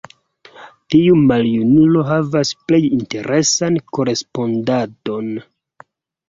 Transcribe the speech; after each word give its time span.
Tiu 0.93 1.17
maljunulo 1.31 2.05
havas 2.07 2.53
plej 2.71 2.79
interesan 2.87 3.79
korespondadon. 3.99 5.29